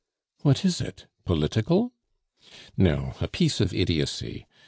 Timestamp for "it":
0.81-1.05